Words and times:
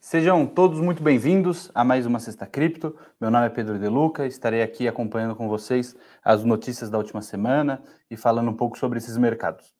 Sejam 0.00 0.46
todos 0.46 0.80
muito 0.80 1.02
bem-vindos 1.02 1.70
a 1.74 1.84
mais 1.84 2.06
uma 2.06 2.18
Sexta 2.18 2.46
Cripto. 2.46 2.96
Meu 3.20 3.30
nome 3.30 3.44
é 3.44 3.50
Pedro 3.50 3.78
De 3.78 3.86
Luca, 3.86 4.26
estarei 4.26 4.62
aqui 4.62 4.88
acompanhando 4.88 5.36
com 5.36 5.46
vocês 5.46 5.94
as 6.24 6.42
notícias 6.42 6.88
da 6.88 6.96
última 6.96 7.20
semana 7.20 7.82
e 8.10 8.16
falando 8.16 8.50
um 8.50 8.56
pouco 8.56 8.78
sobre 8.78 8.96
esses 8.96 9.18
mercados. 9.18 9.74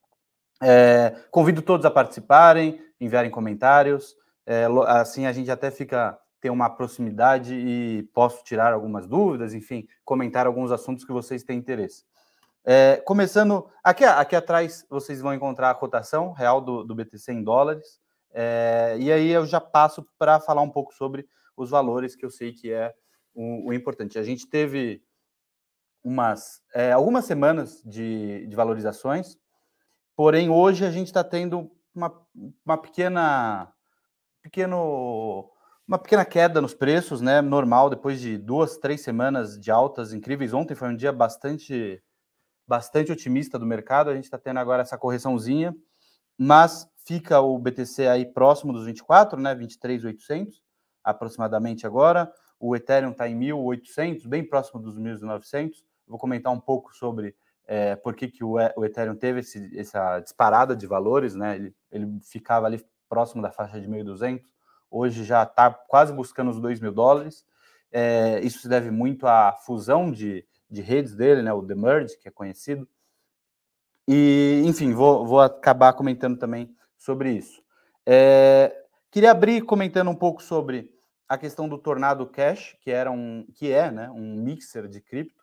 É, 0.62 1.16
convido 1.30 1.62
todos 1.62 1.86
a 1.86 1.90
participarem, 1.90 2.82
enviarem 3.00 3.30
comentários, 3.30 4.14
é, 4.46 4.66
assim 4.88 5.24
a 5.24 5.32
gente 5.32 5.50
até 5.50 5.70
fica 5.70 6.18
ter 6.38 6.50
uma 6.50 6.68
proximidade 6.68 7.54
e 7.54 8.02
posso 8.12 8.44
tirar 8.44 8.74
algumas 8.74 9.06
dúvidas, 9.06 9.54
enfim, 9.54 9.88
comentar 10.04 10.46
alguns 10.46 10.70
assuntos 10.70 11.02
que 11.02 11.12
vocês 11.12 11.42
têm 11.42 11.58
interesse. 11.58 12.04
É, 12.62 12.98
começando, 13.06 13.66
aqui, 13.82 14.04
aqui 14.04 14.36
atrás 14.36 14.84
vocês 14.90 15.22
vão 15.22 15.32
encontrar 15.32 15.70
a 15.70 15.74
cotação 15.74 16.32
real 16.32 16.60
do, 16.60 16.84
do 16.84 16.94
BTC 16.94 17.32
em 17.32 17.42
dólares. 17.42 17.98
É, 18.32 18.96
e 18.98 19.10
aí 19.10 19.30
eu 19.30 19.44
já 19.46 19.60
passo 19.60 20.06
para 20.18 20.40
falar 20.40 20.62
um 20.62 20.70
pouco 20.70 20.94
sobre 20.94 21.26
os 21.56 21.70
valores 21.70 22.14
que 22.14 22.24
eu 22.24 22.30
sei 22.30 22.52
que 22.52 22.72
é 22.72 22.94
o, 23.34 23.68
o 23.68 23.72
importante. 23.72 24.18
A 24.18 24.22
gente 24.22 24.48
teve 24.48 25.02
umas 26.02 26.62
é, 26.74 26.92
algumas 26.92 27.24
semanas 27.24 27.82
de, 27.84 28.46
de, 28.46 28.56
valorizações, 28.56 29.36
porém 30.16 30.48
hoje 30.48 30.84
a 30.84 30.90
gente 30.90 31.08
está 31.08 31.22
tendo 31.22 31.70
uma, 31.94 32.26
uma 32.64 32.78
pequena 32.78 33.72
pequeno 34.42 35.50
uma 35.86 35.98
pequena 35.98 36.24
queda 36.24 36.60
nos 36.60 36.72
preços, 36.72 37.20
né? 37.20 37.40
Normal 37.42 37.90
depois 37.90 38.20
de 38.20 38.38
duas, 38.38 38.78
três 38.78 39.00
semanas 39.00 39.58
de 39.58 39.72
altas 39.72 40.12
incríveis. 40.12 40.54
Ontem 40.54 40.76
foi 40.76 40.88
um 40.88 40.96
dia 40.96 41.12
bastante 41.12 42.00
bastante 42.66 43.10
otimista 43.10 43.58
do 43.58 43.66
mercado. 43.66 44.08
A 44.08 44.14
gente 44.14 44.24
está 44.24 44.38
tendo 44.38 44.58
agora 44.58 44.82
essa 44.82 44.96
correçãozinha, 44.96 45.74
mas 46.38 46.88
fica 47.04 47.40
o 47.40 47.58
BTC 47.58 48.06
aí 48.06 48.26
próximo 48.26 48.72
dos 48.72 48.84
24, 48.86 49.40
né? 49.40 49.54
23.800 49.54 50.60
aproximadamente 51.02 51.86
agora. 51.86 52.32
O 52.58 52.76
Ethereum 52.76 53.10
está 53.10 53.28
em 53.28 53.38
1.800, 53.38 54.28
bem 54.28 54.44
próximo 54.44 54.80
dos 54.80 54.98
1.900. 54.98 55.82
Vou 56.06 56.18
comentar 56.18 56.52
um 56.52 56.60
pouco 56.60 56.94
sobre 56.94 57.34
é, 57.66 57.96
por 57.96 58.14
que, 58.14 58.28
que 58.28 58.44
o, 58.44 58.54
o 58.76 58.84
Ethereum 58.84 59.16
teve 59.16 59.40
esse, 59.40 59.78
essa 59.78 60.20
disparada 60.20 60.76
de 60.76 60.86
valores, 60.86 61.34
né? 61.34 61.56
Ele, 61.56 61.74
ele 61.90 62.20
ficava 62.20 62.66
ali 62.66 62.84
próximo 63.08 63.42
da 63.42 63.50
faixa 63.50 63.80
de 63.80 63.88
1.200, 63.88 64.42
hoje 64.88 65.24
já 65.24 65.42
está 65.42 65.70
quase 65.70 66.12
buscando 66.12 66.50
os 66.50 66.60
2 66.60 66.80
mil 66.80 66.92
dólares. 66.92 67.44
É, 67.90 68.38
isso 68.40 68.60
se 68.60 68.68
deve 68.68 68.90
muito 68.90 69.26
à 69.26 69.52
fusão 69.52 70.12
de, 70.12 70.46
de 70.70 70.80
redes 70.80 71.16
dele, 71.16 71.42
né? 71.42 71.52
O 71.52 71.66
The 71.66 71.74
Merge, 71.74 72.16
que 72.18 72.28
é 72.28 72.30
conhecido. 72.30 72.88
E, 74.06 74.62
enfim, 74.64 74.92
vou, 74.92 75.26
vou 75.26 75.40
acabar 75.40 75.92
comentando 75.92 76.36
também 76.36 76.74
sobre 77.00 77.32
isso. 77.32 77.60
É, 78.06 78.84
queria 79.10 79.30
abrir 79.30 79.62
comentando 79.62 80.10
um 80.10 80.14
pouco 80.14 80.42
sobre 80.42 80.92
a 81.26 81.38
questão 81.38 81.68
do 81.68 81.78
Tornado 81.78 82.26
Cash, 82.26 82.76
que 82.80 82.90
era 82.90 83.10
um, 83.10 83.46
que 83.54 83.72
é, 83.72 83.90
né, 83.90 84.10
um 84.10 84.36
mixer 84.36 84.86
de 84.86 85.00
cripto, 85.00 85.42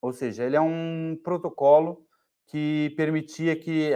ou 0.00 0.12
seja, 0.12 0.44
ele 0.44 0.56
é 0.56 0.60
um 0.60 1.18
protocolo 1.22 2.04
que 2.46 2.94
permitia 2.96 3.54
que 3.56 3.92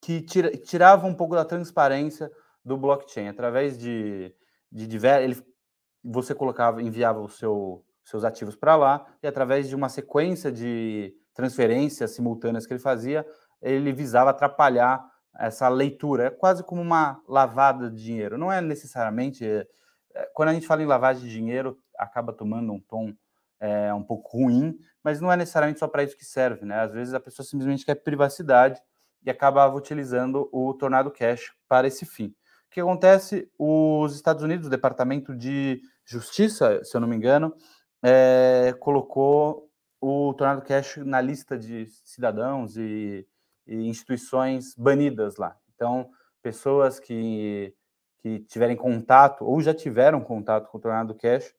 que 0.00 0.20
tira, 0.20 0.50
tirava 0.56 1.06
um 1.06 1.14
pouco 1.14 1.34
da 1.34 1.44
transparência 1.44 2.30
do 2.64 2.76
blockchain 2.76 3.28
através 3.28 3.78
de 3.78 4.34
de 4.70 4.86
diversos, 4.86 5.24
ele 5.24 5.56
você 6.02 6.34
colocava, 6.34 6.82
enviava 6.82 7.20
o 7.20 7.28
seu 7.28 7.84
seus 8.04 8.24
ativos 8.24 8.56
para 8.56 8.76
lá 8.76 9.04
e 9.22 9.26
através 9.26 9.68
de 9.68 9.74
uma 9.74 9.88
sequência 9.88 10.50
de 10.50 11.14
transferências 11.34 12.12
simultâneas 12.12 12.64
que 12.66 12.72
ele 12.72 12.80
fazia, 12.80 13.26
ele 13.60 13.92
visava 13.92 14.30
atrapalhar 14.30 15.04
essa 15.38 15.68
leitura. 15.68 16.26
É 16.26 16.30
quase 16.30 16.62
como 16.62 16.80
uma 16.80 17.20
lavada 17.28 17.90
de 17.90 18.02
dinheiro. 18.02 18.38
Não 18.38 18.52
é 18.52 18.60
necessariamente. 18.60 19.44
É, 19.44 19.66
é, 20.14 20.30
quando 20.34 20.50
a 20.50 20.54
gente 20.54 20.66
fala 20.66 20.82
em 20.82 20.86
lavagem 20.86 21.22
de 21.22 21.30
dinheiro, 21.30 21.78
acaba 21.98 22.32
tomando 22.32 22.72
um 22.72 22.80
tom 22.80 23.12
é, 23.60 23.92
um 23.92 24.02
pouco 24.02 24.38
ruim, 24.38 24.78
mas 25.02 25.20
não 25.20 25.32
é 25.32 25.36
necessariamente 25.36 25.78
só 25.78 25.88
para 25.88 26.02
isso 26.02 26.16
que 26.16 26.24
serve. 26.24 26.64
Né? 26.64 26.80
Às 26.80 26.92
vezes 26.92 27.14
a 27.14 27.20
pessoa 27.20 27.44
simplesmente 27.44 27.84
quer 27.84 27.94
privacidade 27.96 28.80
e 29.24 29.30
acabava 29.30 29.74
utilizando 29.74 30.48
o 30.52 30.72
Tornado 30.74 31.10
Cash 31.10 31.52
para 31.68 31.86
esse 31.86 32.04
fim. 32.04 32.34
O 32.66 32.70
que 32.70 32.80
acontece? 32.80 33.50
Os 33.58 34.14
Estados 34.14 34.42
Unidos, 34.42 34.66
o 34.66 34.70
Departamento 34.70 35.34
de 35.34 35.80
Justiça, 36.04 36.84
se 36.84 36.96
eu 36.96 37.00
não 37.00 37.08
me 37.08 37.16
engano, 37.16 37.54
é, 38.02 38.74
colocou 38.78 39.68
o 40.00 40.34
Tornado 40.34 40.62
Cash 40.62 40.98
na 40.98 41.20
lista 41.20 41.58
de 41.58 41.86
cidadãos 42.04 42.76
e 42.76 43.26
e 43.66 43.88
instituições 43.88 44.74
banidas 44.76 45.36
lá. 45.36 45.56
Então, 45.74 46.10
pessoas 46.42 47.00
que, 47.00 47.74
que 48.18 48.40
tiverem 48.40 48.76
contato 48.76 49.44
ou 49.44 49.60
já 49.60 49.74
tiveram 49.74 50.20
contato 50.20 50.68
com 50.68 50.78
o 50.78 50.80
Tornado 50.80 51.14
Cash 51.14 51.54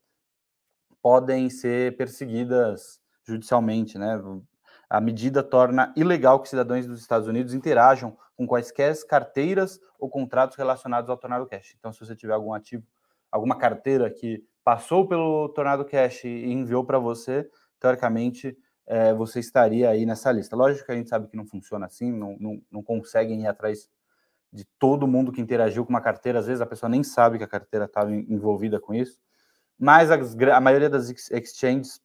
podem 1.01 1.50
ser 1.50 1.96
perseguidas 1.97 3.01
judicialmente, 3.23 3.97
né? 3.97 4.22
A 4.90 5.01
medida 5.01 5.44
torna 5.44 5.94
ilegal 5.97 6.40
que 6.40 6.47
cidadãos 6.47 6.88
dos 6.88 7.01
Estados 7.01 7.28
Unidos 7.28 7.53
interajam 7.53 8.17
com 8.35 8.47
quaisquer 8.47 8.96
carteiras 9.06 9.79
ou 10.00 10.09
contratos 10.09 10.56
relacionados 10.56 11.09
ao 11.09 11.17
Tornado 11.17 11.46
Cash. 11.46 11.75
Então, 11.78 11.91
se 11.91 12.00
você 12.00 12.16
tiver 12.16 12.34
algum 12.34 12.53
ativo, 12.53 12.85
alguma 13.31 13.57
carteira 13.57 14.09
que 14.09 14.44
passou 14.63 15.07
pelo 15.07 15.50
Tornado 15.50 15.84
Cash 15.84 16.23
e 16.23 16.46
enviou 16.51 16.85
para 16.85 17.00
você, 17.00 17.50
teoricamente 17.79 18.57
é, 18.88 19.14
você 19.14 19.40
estaria 19.40 19.90
aí 19.90 20.06
nessa 20.06 20.31
lista. 20.31 20.56
Lógico 20.56 20.86
que 20.86 20.92
a 20.92 20.96
gente 20.96 21.09
sabe 21.09 21.28
que 21.28 21.36
não 21.36 21.46
funciona 21.46 21.86
assim, 21.86 22.12
não, 22.12 22.38
não, 22.40 22.62
não 22.72 22.81
conseguem 22.81 23.44
ir 23.44 23.48
atrás 23.48 23.90
de 24.52 24.64
todo 24.80 25.08
mundo 25.08 25.31
que 25.31 25.42
interagiu 25.42 25.86
com 25.86 25.90
uma 25.90 26.02
carteira, 26.02 26.40
às 26.40 26.48
vezes 26.48 26.62
a 26.62 26.66
pessoa 26.66 26.90
nem 26.90 27.03
sabe 27.03 27.38
que 27.38 27.44
a 27.44 27.47
carteira 27.47 27.86
estava 27.86 28.16
envolvida 28.16 28.80
com 28.80 28.94
isso, 28.94 29.20
mas 29.78 30.09
a, 30.09 30.16
a 30.56 30.62
maioria 30.62 30.90
das 30.90 31.09
exchanges 31.30 32.02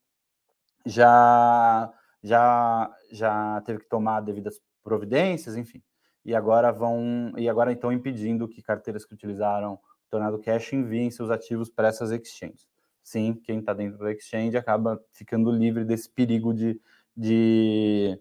já, 0.84 1.90
já, 2.20 2.92
já 3.12 3.62
teve 3.64 3.78
que 3.78 3.88
tomar 3.88 4.20
devidas 4.20 4.60
providências, 4.82 5.56
enfim, 5.56 5.80
e 6.24 6.34
agora 6.34 6.72
vão, 6.72 7.32
e 7.38 7.48
agora 7.48 7.72
estão 7.72 7.92
impedindo 7.92 8.48
que 8.48 8.60
carteiras 8.60 9.04
que 9.04 9.14
utilizaram 9.14 9.78
Tornado 10.10 10.38
Cash 10.40 10.72
enviem 10.72 11.10
seus 11.12 11.30
ativos 11.30 11.70
para 11.70 11.88
essas 11.88 12.10
exchanges 12.10 12.71
sim, 13.02 13.34
quem 13.44 13.58
está 13.58 13.72
dentro 13.72 13.98
do 13.98 14.08
exchange 14.08 14.56
acaba 14.56 15.02
ficando 15.12 15.50
livre 15.50 15.84
desse 15.84 16.08
perigo 16.08 16.54
de, 16.54 16.80
de 17.16 18.18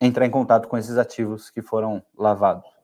entrar 0.00 0.26
em 0.26 0.30
contato 0.30 0.68
com 0.68 0.76
esses 0.76 0.96
ativos 0.96 1.50
que 1.50 1.62
foram 1.62 2.02
lavados. 2.16 2.78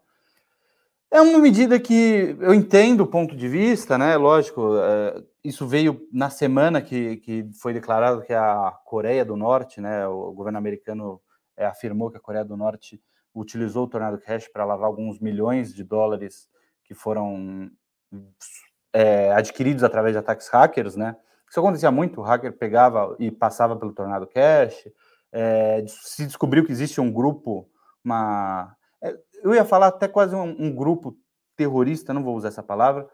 É 1.11 1.21
uma 1.21 1.39
medida 1.39 1.79
que 1.79 2.37
eu 2.41 2.53
entendo 2.53 3.03
o 3.03 3.07
ponto 3.07 3.37
de 3.37 3.47
vista, 3.47 3.97
né? 3.97 4.17
Lógico, 4.17 4.77
é, 4.79 5.23
isso 5.45 5.65
veio 5.65 6.09
na 6.13 6.29
semana 6.29 6.83
que, 6.83 7.19
que 7.19 7.49
foi 7.61 7.73
declarado 7.73 8.23
que 8.23 8.33
a 8.33 8.77
Coreia 8.85 9.25
do 9.25 9.37
Norte, 9.37 9.81
né? 9.81 10.09
O 10.09 10.33
governo 10.33 10.59
americano 10.59 11.21
é, 11.57 11.67
afirmou 11.67 12.11
que 12.11 12.17
a 12.17 12.21
Coreia 12.21 12.45
do 12.45 12.57
Norte 12.57 13.01
utilizou 13.33 13.85
o 13.85 13.89
Tornado 13.89 14.19
Cash 14.19 14.49
para 14.49 14.65
lavar 14.65 14.87
alguns 14.87 15.21
milhões 15.21 15.73
de 15.73 15.85
dólares 15.85 16.49
que 16.83 16.95
foram 16.95 17.71
é, 18.93 19.33
adquiridos 19.33 19.85
através 19.85 20.15
de 20.15 20.19
ataques 20.19 20.49
hackers, 20.49 20.97
né? 20.97 21.17
Isso 21.55 21.61
acontecia 21.61 21.93
muito, 21.93 22.21
o 22.21 22.25
hacker 22.25 22.53
pegava 22.59 23.15
e 23.17 23.31
passava 23.31 23.77
pelo 23.77 23.93
Tornado 23.93 24.27
Cash, 24.27 24.89
é, 25.31 25.85
se 25.87 26.27
descobriu 26.27 26.67
que 26.67 26.73
existe 26.73 27.01
um 27.01 27.13
grupo, 27.13 27.71
uma... 28.05 28.75
É, 29.01 29.17
eu 29.41 29.55
ia 29.55 29.65
falar 29.65 29.87
até 29.87 30.09
quase 30.09 30.35
um, 30.35 30.49
um 30.59 30.75
grupo 30.75 31.17
terrorista, 31.55 32.13
não 32.13 32.25
vou 32.25 32.35
usar 32.35 32.49
essa 32.49 32.61
palavra, 32.61 33.09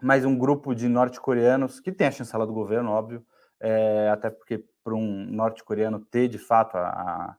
mas 0.00 0.24
um 0.24 0.34
grupo 0.34 0.74
de 0.74 0.88
norte-coreanos 0.88 1.78
que 1.78 1.92
tem 1.92 2.06
a 2.06 2.10
chancela 2.10 2.46
do 2.46 2.54
governo, 2.54 2.90
óbvio, 2.90 3.22
é, 3.60 4.08
até 4.08 4.30
porque 4.30 4.64
para 4.82 4.94
um 4.94 5.26
norte-coreano 5.26 6.00
ter 6.00 6.28
de 6.28 6.38
fato 6.38 6.78
a, 6.78 7.36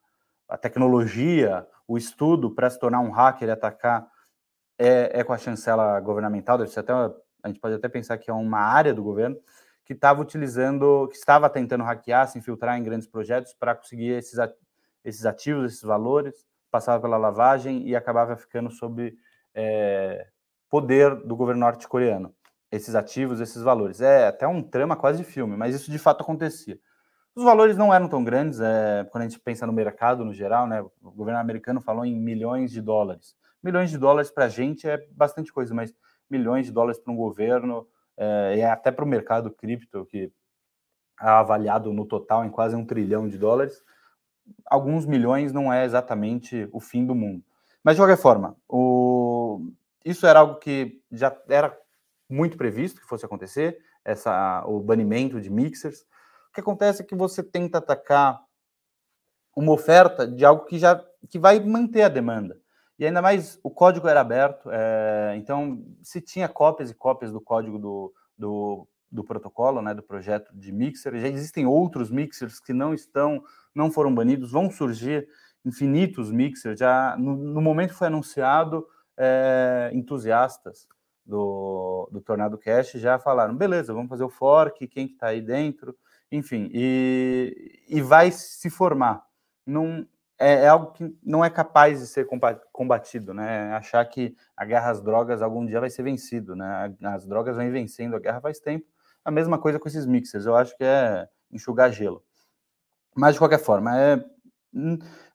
a 0.47 0.57
tecnologia, 0.59 1.65
o 1.87 1.97
estudo 1.97 2.51
para 2.51 2.69
se 2.69 2.77
tornar 2.77 2.99
um 2.99 3.09
hacker 3.09 3.47
e 3.47 3.51
atacar 3.51 4.07
é, 4.77 5.21
é, 5.21 5.23
com 5.23 5.33
a 5.33 5.39
chancela 5.39 5.99
governamental, 6.01 6.59
deve 6.59 6.69
ser 6.69 6.81
até, 6.81 6.93
a 6.93 7.47
gente 7.47 7.59
pode 7.59 7.73
até 7.73 7.89
pensar 7.89 8.19
que 8.19 8.29
é 8.29 8.33
uma 8.33 8.59
área 8.59 8.93
do 8.93 9.01
governo, 9.01 9.35
que 9.85 9.93
estava 9.93 10.21
utilizando, 10.21 11.07
que 11.09 11.17
estava 11.17 11.49
tentando 11.49 11.83
hackear, 11.83 12.27
se 12.27 12.37
infiltrar 12.37 12.77
em 12.77 12.83
grandes 12.83 13.07
projetos 13.07 13.53
para 13.53 13.75
conseguir 13.75 14.11
esses, 14.11 14.37
esses 15.03 15.25
ativos, 15.25 15.73
esses 15.73 15.83
valores, 15.83 16.45
passava 16.71 17.01
pela 17.01 17.17
lavagem 17.17 17.87
e 17.87 17.95
acabava 17.95 18.35
ficando 18.35 18.71
sob 18.71 19.15
é, 19.53 20.27
poder 20.69 21.15
do 21.15 21.35
governo 21.35 21.61
norte-coreano. 21.61 22.33
Esses 22.71 22.95
ativos, 22.95 23.39
esses 23.39 23.61
valores. 23.61 24.01
É 24.01 24.27
até 24.27 24.47
um 24.47 24.63
trama 24.63 24.95
quase 24.95 25.19
de 25.19 25.23
filme, 25.23 25.55
mas 25.55 25.75
isso 25.75 25.91
de 25.91 25.99
fato 25.99 26.21
acontecia. 26.21 26.79
Os 27.35 27.43
valores 27.43 27.77
não 27.77 27.93
eram 27.93 28.07
tão 28.07 28.23
grandes, 28.23 28.59
é, 28.59 29.07
quando 29.11 29.23
a 29.23 29.27
gente 29.27 29.39
pensa 29.39 29.67
no 29.67 29.73
mercado 29.73 30.23
no 30.23 30.33
geral, 30.33 30.65
né? 30.65 30.81
O 31.01 31.11
governo 31.11 31.39
americano 31.39 31.81
falou 31.81 32.05
em 32.05 32.15
milhões 32.15 32.71
de 32.71 32.81
dólares. 32.81 33.35
Milhões 33.61 33.89
de 33.89 33.97
dólares 33.97 34.31
para 34.31 34.45
a 34.45 34.49
gente 34.49 34.87
é 34.87 35.05
bastante 35.11 35.51
coisa, 35.51 35.73
mas 35.73 35.93
milhões 36.29 36.65
de 36.65 36.71
dólares 36.71 36.99
para 36.99 37.13
um 37.13 37.15
governo 37.15 37.87
é, 38.17 38.57
e 38.57 38.63
até 38.63 38.91
para 38.91 39.05
o 39.05 39.07
mercado 39.07 39.51
cripto, 39.51 40.05
que 40.05 40.31
é 41.21 41.25
avaliado 41.25 41.93
no 41.93 42.05
total 42.05 42.43
em 42.45 42.49
quase 42.49 42.75
um 42.75 42.85
trilhão 42.85 43.27
de 43.27 43.37
dólares, 43.37 43.81
alguns 44.65 45.05
milhões 45.05 45.51
não 45.53 45.71
é 45.71 45.85
exatamente 45.85 46.67
o 46.71 46.79
fim 46.79 47.05
do 47.05 47.15
mundo. 47.15 47.43
Mas, 47.83 47.95
de 47.95 48.01
qualquer 48.01 48.17
forma, 48.17 48.55
o... 48.67 49.71
isso 50.05 50.25
era 50.25 50.39
algo 50.39 50.55
que 50.55 51.01
já 51.11 51.35
era 51.49 51.77
muito 52.29 52.57
previsto 52.57 53.01
que 53.01 53.07
fosse 53.07 53.25
acontecer, 53.25 53.77
essa, 54.03 54.63
o 54.65 54.79
banimento 54.79 55.39
de 55.39 55.49
mixers. 55.49 56.01
O 56.49 56.53
que 56.53 56.61
acontece 56.61 57.01
é 57.01 57.05
que 57.05 57.15
você 57.15 57.43
tenta 57.43 57.77
atacar 57.77 58.41
uma 59.55 59.71
oferta 59.71 60.27
de 60.27 60.43
algo 60.43 60.65
que 60.65 60.79
já 60.79 61.03
que 61.29 61.39
vai 61.39 61.59
manter 61.59 62.03
a 62.03 62.09
demanda. 62.09 62.59
E 63.03 63.05
ainda 63.05 63.21
mais 63.21 63.59
o 63.61 63.69
código 63.69 64.07
era 64.07 64.21
aberto, 64.21 64.69
é, 64.71 65.33
então 65.35 65.85
se 66.01 66.21
tinha 66.21 66.47
cópias 66.47 66.89
e 66.89 66.93
cópias 66.93 67.33
do 67.33 67.41
código 67.41 67.77
do, 67.77 68.13
do, 68.37 68.87
do, 69.11 69.25
protocolo, 69.25 69.81
né, 69.81 69.93
do 69.93 70.01
projeto 70.01 70.55
de 70.55 70.71
mixer, 70.71 71.19
já 71.19 71.27
existem 71.27 71.65
outros 71.65 72.09
mixers 72.09 72.61
que 72.61 72.71
não 72.71 72.93
estão, 72.93 73.43
não 73.75 73.91
foram 73.91 74.15
banidos, 74.15 74.51
vão 74.53 74.71
surgir 74.71 75.27
infinitos 75.65 76.31
mixers. 76.31 76.79
Já 76.79 77.17
no, 77.17 77.35
no 77.35 77.61
momento 77.61 77.93
foi 77.93 78.07
anunciado, 78.07 78.87
é, 79.17 79.91
entusiastas 79.93 80.87
do, 81.25 82.07
do 82.09 82.21
Tornado 82.21 82.57
Cash 82.57 82.93
já 82.93 83.19
falaram, 83.19 83.53
beleza, 83.53 83.93
vamos 83.93 84.07
fazer 84.07 84.23
o 84.23 84.29
fork, 84.29 84.87
quem 84.87 85.07
que 85.09 85.15
está 85.15 85.27
aí 85.27 85.41
dentro, 85.41 85.93
enfim, 86.31 86.69
e, 86.71 87.83
e 87.89 88.01
vai 88.01 88.31
se 88.31 88.69
formar. 88.69 89.25
Não, 89.67 90.07
é, 90.39 90.63
é, 90.63 90.67
algo 90.67 90.91
que 90.91 91.15
não 91.23 91.43
é 91.43 91.49
capaz 91.49 91.99
de 91.99 92.07
ser 92.07 92.27
combatido, 92.71 93.33
né? 93.33 93.71
Achar 93.73 94.03
que 94.05 94.35
a 94.57 94.65
guerra 94.65 94.91
às 94.91 95.01
drogas 95.01 95.41
algum 95.41 95.65
dia 95.65 95.79
vai 95.79 95.89
ser 95.89 96.03
vencido, 96.03 96.55
né? 96.55 96.95
As 97.03 97.25
drogas 97.25 97.55
vêm 97.55 97.71
vencendo 97.71 98.15
a 98.15 98.19
guerra 98.19 98.41
faz 98.41 98.59
tempo. 98.59 98.85
A 99.23 99.31
mesma 99.31 99.57
coisa 99.57 99.79
com 99.79 99.87
esses 99.87 100.05
mixers, 100.05 100.45
eu 100.45 100.55
acho 100.55 100.75
que 100.75 100.83
é 100.83 101.27
enxugar 101.51 101.91
gelo. 101.91 102.23
Mas 103.15 103.35
de 103.35 103.39
qualquer 103.39 103.59
forma, 103.59 103.97
é 103.97 104.23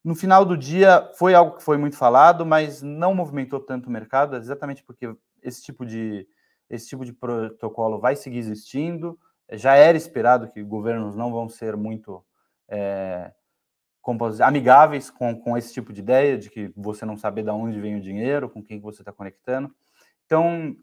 no 0.05 0.15
final 0.17 0.45
do 0.45 0.57
dia 0.57 1.09
foi 1.15 1.33
algo 1.35 1.57
que 1.57 1.63
foi 1.63 1.79
muito 1.79 1.97
falado, 1.97 2.45
mas 2.45 2.83
não 2.83 3.15
movimentou 3.15 3.61
tanto 3.61 3.89
o 3.89 3.93
mercado, 3.93 4.37
exatamente 4.37 4.83
porque 4.83 5.15
esse 5.43 5.63
tipo 5.63 5.87
de 5.87 6.27
esse 6.69 6.89
tipo 6.89 7.05
de 7.05 7.13
protocolo 7.13 7.99
vai 7.99 8.15
seguir 8.15 8.39
existindo. 8.39 9.19
Já 9.53 9.75
era 9.75 9.97
esperado 9.97 10.49
que 10.49 10.63
governos 10.63 11.17
não 11.17 11.33
vão 11.33 11.49
ser 11.49 11.77
muito 11.77 12.23
é, 12.69 13.33
amigáveis 14.41 15.11
com, 15.11 15.39
com 15.39 15.57
esse 15.57 15.73
tipo 15.73 15.93
de 15.93 16.01
ideia, 16.01 16.39
de 16.39 16.51
que 16.51 16.73
você 16.77 17.05
não 17.05 17.17
saber 17.17 17.43
de 17.43 17.51
onde 17.51 17.81
vem 17.81 17.97
o 17.97 18.01
dinheiro, 18.01 18.49
com 18.49 18.63
quem 18.63 18.81
você 18.81 19.03
está 19.03 19.13
conectando. 19.13 19.75
Então, 20.25 20.77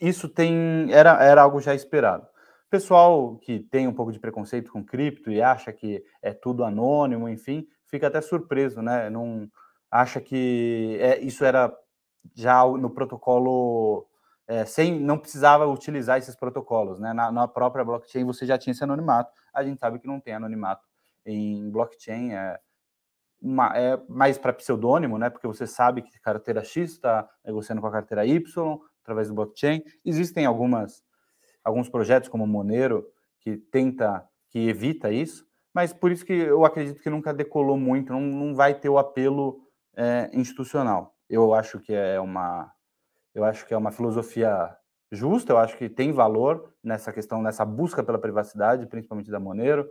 isso 0.00 0.28
tem 0.28 0.88
era, 0.92 1.22
era 1.22 1.42
algo 1.42 1.60
já 1.60 1.74
esperado. 1.74 2.26
Pessoal 2.70 3.36
que 3.36 3.60
tem 3.60 3.88
um 3.88 3.94
pouco 3.94 4.12
de 4.12 4.20
preconceito 4.20 4.70
com 4.70 4.84
cripto 4.84 5.30
e 5.30 5.40
acha 5.40 5.72
que 5.72 6.04
é 6.22 6.32
tudo 6.32 6.64
anônimo, 6.64 7.28
enfim, 7.28 7.66
fica 7.86 8.08
até 8.08 8.20
surpreso, 8.20 8.82
né? 8.82 9.08
Não 9.08 9.50
acha 9.90 10.20
que 10.20 10.98
é, 11.00 11.18
isso 11.20 11.44
era 11.44 11.74
já 12.34 12.64
no 12.66 12.90
protocolo 12.90 14.06
é, 14.46 14.64
sem 14.64 14.98
não 14.98 15.18
precisava 15.18 15.66
utilizar 15.66 16.18
esses 16.18 16.34
protocolos, 16.34 16.98
né? 16.98 17.12
Na, 17.12 17.30
na, 17.30 17.46
própria 17.46 17.84
blockchain 17.84 18.24
você 18.24 18.46
já 18.46 18.56
tinha 18.56 18.72
esse 18.72 18.82
anonimato. 18.82 19.32
A 19.52 19.62
gente 19.62 19.78
sabe 19.78 19.98
que 19.98 20.06
não 20.06 20.20
tem 20.20 20.34
anonimato 20.34 20.87
em 21.30 21.70
blockchain, 21.70 22.32
é, 22.32 22.58
uma, 23.40 23.76
é 23.76 24.00
mais 24.08 24.38
para 24.38 24.52
pseudônimo, 24.52 25.18
né? 25.18 25.30
Porque 25.30 25.46
você 25.46 25.66
sabe 25.66 26.02
que 26.02 26.20
carteira 26.20 26.64
X 26.64 26.92
está 26.92 27.28
negociando 27.44 27.80
com 27.80 27.86
a 27.86 27.92
carteira 27.92 28.26
Y 28.26 28.78
através 29.02 29.28
do 29.28 29.34
blockchain. 29.34 29.82
Existem 30.04 30.46
algumas 30.46 31.02
alguns 31.62 31.88
projetos 31.88 32.28
como 32.28 32.44
o 32.44 32.46
Monero 32.46 33.06
que 33.40 33.56
tenta 33.56 34.26
que 34.50 34.68
evita 34.68 35.10
isso, 35.10 35.46
mas 35.74 35.92
por 35.92 36.10
isso 36.10 36.24
que 36.24 36.32
eu 36.32 36.64
acredito 36.64 37.02
que 37.02 37.10
nunca 37.10 37.34
decolou 37.34 37.76
muito, 37.76 38.12
não, 38.12 38.20
não 38.20 38.54
vai 38.54 38.74
ter 38.74 38.88
o 38.88 38.98
apelo 38.98 39.60
é, 39.94 40.30
institucional. 40.32 41.14
Eu 41.28 41.52
acho 41.52 41.78
que 41.78 41.92
é 41.92 42.18
uma, 42.18 42.72
eu 43.34 43.44
acho 43.44 43.66
que 43.66 43.74
é 43.74 43.76
uma 43.76 43.90
filosofia 43.90 44.74
justa, 45.12 45.52
eu 45.52 45.58
acho 45.58 45.76
que 45.76 45.88
tem 45.88 46.12
valor 46.12 46.72
nessa 46.82 47.12
questão, 47.12 47.42
nessa 47.42 47.64
busca 47.64 48.02
pela 48.02 48.18
privacidade, 48.18 48.86
principalmente 48.86 49.30
da 49.30 49.38
Monero, 49.38 49.90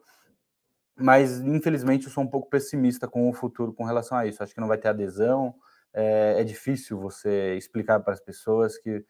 mas 0.99 1.39
infelizmente 1.39 2.05
eu 2.05 2.11
sou 2.11 2.23
um 2.23 2.27
pouco 2.27 2.49
pessimista 2.49 3.07
com 3.07 3.29
o 3.29 3.33
futuro 3.33 3.73
com 3.73 3.83
relação 3.83 4.17
a 4.17 4.25
isso. 4.25 4.41
Acho 4.41 4.53
que 4.53 4.61
não 4.61 4.67
vai 4.67 4.77
ter 4.77 4.89
adesão, 4.89 5.55
é, 5.93 6.41
é 6.41 6.43
difícil 6.43 6.99
você 6.99 7.55
explicar 7.55 7.99
para 7.99 8.13
as 8.13 8.19
pessoas 8.19 8.77
que 8.77 9.03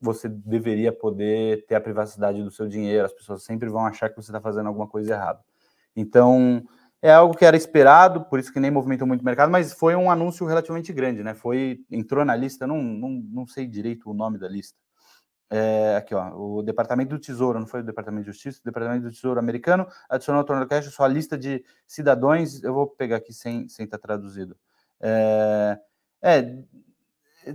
você 0.00 0.28
deveria 0.28 0.92
poder 0.92 1.66
ter 1.66 1.74
a 1.74 1.80
privacidade 1.80 2.42
do 2.42 2.50
seu 2.50 2.68
dinheiro, 2.68 3.04
as 3.04 3.12
pessoas 3.12 3.42
sempre 3.42 3.68
vão 3.68 3.84
achar 3.84 4.08
que 4.08 4.16
você 4.16 4.30
está 4.30 4.40
fazendo 4.40 4.68
alguma 4.68 4.86
coisa 4.86 5.12
errada. 5.12 5.40
Então, 5.96 6.64
é 7.02 7.12
algo 7.12 7.36
que 7.36 7.44
era 7.44 7.56
esperado, 7.56 8.24
por 8.24 8.38
isso 8.38 8.52
que 8.52 8.60
nem 8.60 8.70
movimentou 8.70 9.06
muito 9.06 9.20
o 9.20 9.24
mercado, 9.24 9.50
mas 9.50 9.72
foi 9.72 9.94
um 9.94 10.10
anúncio 10.10 10.46
relativamente 10.46 10.92
grande, 10.92 11.22
né? 11.22 11.34
Foi, 11.34 11.80
entrou 11.90 12.24
na 12.24 12.34
lista, 12.34 12.66
não, 12.66 12.82
não, 12.82 13.10
não 13.10 13.46
sei 13.46 13.66
direito 13.66 14.10
o 14.10 14.14
nome 14.14 14.38
da 14.38 14.48
lista. 14.48 14.78
É, 15.56 15.94
aqui, 15.94 16.12
ó, 16.12 16.34
o 16.36 16.64
Departamento 16.64 17.10
do 17.10 17.18
Tesouro, 17.20 17.60
não 17.60 17.66
foi 17.68 17.78
o 17.78 17.84
Departamento 17.84 18.24
de 18.24 18.32
Justiça, 18.32 18.58
o 18.60 18.64
Departamento 18.64 19.04
do 19.04 19.12
Tesouro 19.12 19.38
americano 19.38 19.86
adicionou 20.08 20.40
ao 20.40 20.44
Tornado 20.44 20.68
Cash 20.68 20.86
sua 20.86 21.06
lista 21.06 21.38
de 21.38 21.64
cidadãos, 21.86 22.60
eu 22.64 22.74
vou 22.74 22.88
pegar 22.88 23.18
aqui 23.18 23.32
sem, 23.32 23.68
sem 23.68 23.84
estar 23.84 23.98
traduzido. 23.98 24.56
É, 25.00 25.78
é, 26.20 26.64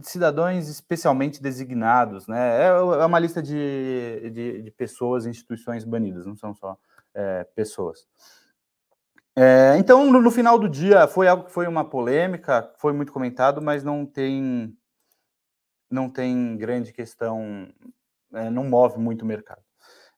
cidadãos 0.01 0.69
especialmente 0.69 1.43
designados, 1.43 2.25
né? 2.25 2.61
É, 2.61 2.67
é 2.67 3.05
uma 3.05 3.19
lista 3.19 3.43
de, 3.43 4.29
de, 4.33 4.61
de 4.61 4.71
pessoas 4.71 5.25
e 5.25 5.29
instituições 5.29 5.83
banidas, 5.83 6.25
não 6.25 6.37
são 6.37 6.55
só 6.55 6.77
é, 7.13 7.43
pessoas. 7.53 8.07
É, 9.35 9.75
então, 9.77 10.09
no, 10.09 10.21
no, 10.21 10.31
final 10.31 10.57
do 10.57 10.69
dia, 10.69 11.05
foi 11.05 11.27
algo 11.27 11.43
que 11.43 11.51
foi 11.51 11.67
uma 11.67 11.83
polêmica, 11.83 12.71
foi 12.77 12.93
muito 12.93 13.11
comentado, 13.11 13.61
mas 13.61 13.83
não 13.83 14.05
tem 14.05 14.73
não 15.89 16.09
tem 16.09 16.57
grande 16.57 16.93
questão, 16.93 17.67
é, 18.33 18.49
não 18.49 18.63
move 18.63 18.99
muito 18.99 19.23
o 19.23 19.25
mercado. 19.25 19.61